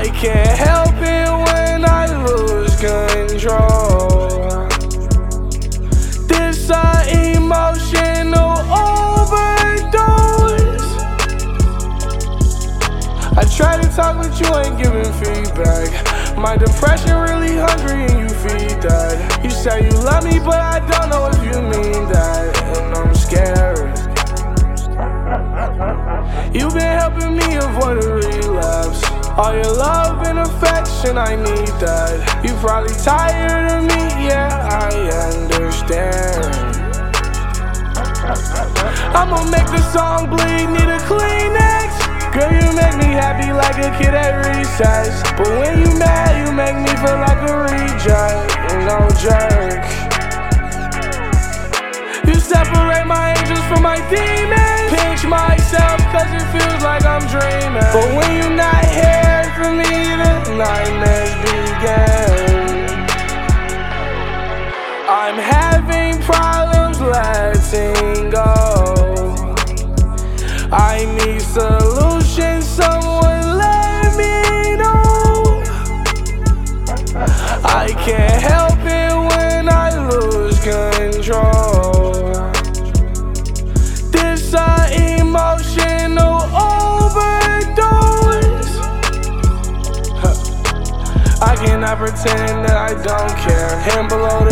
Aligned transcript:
I 0.00 0.08
can't 0.08 0.56
help 0.56 0.94
it 0.96 1.28
when 1.52 1.84
I 1.84 2.06
lose 2.24 2.74
control. 2.80 4.30
This 6.26 6.70
a 6.70 7.36
emotional 7.36 8.56
overdose. 8.72 9.76
I 13.36 13.44
try 13.54 13.76
to 13.76 13.88
talk, 13.94 14.16
but 14.16 14.40
you 14.40 14.48
ain't 14.56 14.78
giving 14.82 15.12
feedback. 15.20 15.90
My 16.34 16.56
depression 16.56 17.20
really 17.20 17.58
hungry 17.58 18.06
and 18.06 18.20
you 18.20 18.28
feed 18.36 18.80
that. 18.80 19.44
You 19.44 19.50
say 19.50 19.84
you 19.84 19.92
love 20.02 20.24
me, 20.24 20.38
but 20.38 20.60
I 20.60 20.80
don't 20.80 21.10
know 21.10 21.28
if 21.28 21.44
you 21.44 21.60
mean 21.60 22.08
that. 22.08 22.56
And 22.74 22.94
I'm 22.94 23.14
scared. 23.14 23.98
You've 26.56 26.72
been 26.72 26.98
helping 26.98 27.36
me 27.36 27.56
avoid. 27.56 27.99
All 29.40 29.54
your 29.54 29.72
love 29.72 30.20
and 30.26 30.38
affection, 30.38 31.16
I 31.16 31.32
need 31.32 31.72
that. 31.80 32.44
You 32.44 32.52
probably 32.60 32.92
tired 33.00 33.72
of 33.72 33.88
me, 33.88 34.28
yeah, 34.28 34.52
I 34.68 34.92
understand. 35.32 36.44
I'ma 39.16 39.40
make 39.48 39.64
the 39.72 39.80
song 39.96 40.28
bleed, 40.28 40.68
need 40.68 40.92
a 40.92 41.00
Kleenex. 41.08 41.88
Girl, 42.36 42.52
you 42.52 42.68
make 42.76 43.00
me 43.00 43.16
happy 43.16 43.48
like 43.56 43.80
a 43.80 43.88
kid 43.96 44.12
at 44.12 44.44
recess. 44.44 45.24
But 45.40 45.48
when 45.56 45.88
you 45.88 45.90
mad, 45.96 46.36
you 46.44 46.52
make 46.52 46.76
me 46.76 46.92
feel 47.00 47.16
like 47.16 47.40
a 47.40 47.64
reject. 47.64 48.44
No 48.84 49.08
jerk. 49.24 49.80
You 52.28 52.36
separate 52.36 53.08
my 53.08 53.32
angels 53.40 53.64
from 53.72 53.88
my 53.88 54.04
demons. 54.12 54.92
Pinch 54.92 55.24
myself 55.24 55.96
cause 56.12 56.28
it 56.28 56.44
feels 56.52 56.84
like 56.84 57.08
I'm 57.08 57.24
dreaming. 57.32 57.88
I'm 65.12 65.34
having 65.34 66.22
problems 66.22 67.00
letting 67.00 68.30
go. 68.30 68.44
I 70.70 71.04
need 71.18 71.42
solutions, 71.42 72.64
someone 72.64 73.58
let 73.58 74.16
me 74.16 74.76
know. 74.76 75.64
I 77.64 77.92
can't 78.06 78.40
help 78.40 78.78
it 78.84 79.12
when 79.30 79.68
I 79.68 79.90
lose 80.10 80.60
control. 80.60 82.12
This 84.12 84.54
a 84.54 85.18
emotional 85.18 86.42
overdose. 86.54 87.50
I 91.42 91.56
cannot 91.56 91.98
pretend 91.98 92.64
that 92.64 92.76
I 92.76 92.94
don't 93.02 93.36
care. 93.38 93.76
Hand 93.80 94.08
below 94.08 94.49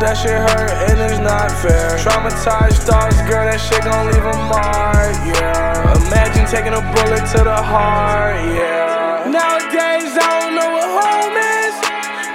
that 0.00 0.14
shit 0.20 0.36
hurt 0.36 0.72
and 0.92 1.00
it's 1.00 1.20
not 1.20 1.48
fair. 1.64 1.96
Traumatized 1.96 2.84
thoughts, 2.84 3.16
girl, 3.24 3.48
that 3.48 3.56
shit 3.56 3.80
gon' 3.80 4.06
leave 4.12 4.24
a 4.24 4.36
mark, 4.48 5.16
yeah. 5.24 5.96
Imagine 6.04 6.44
taking 6.44 6.76
a 6.76 6.82
bullet 6.92 7.24
to 7.32 7.40
the 7.40 7.60
heart, 7.60 8.36
yeah. 8.52 9.24
Nowadays, 9.24 10.12
I 10.12 10.28
don't 10.44 10.54
know 10.54 10.68
what 10.68 10.88
home 11.00 11.36
is, 11.36 11.74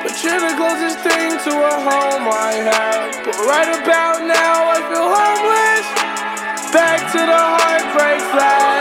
but 0.02 0.14
you're 0.26 0.42
the 0.42 0.54
closest 0.58 1.06
thing 1.06 1.38
to 1.38 1.52
a 1.54 1.76
home 1.86 2.26
I 2.26 2.66
have. 2.66 3.22
But 3.26 3.38
right 3.46 3.70
about 3.78 4.26
now, 4.26 4.56
I 4.74 4.78
feel 4.90 5.08
homeless. 5.08 5.88
Back 6.74 7.00
to 7.14 7.20
the 7.20 7.42
heartbreak. 7.58 8.22
I'm 8.32 8.81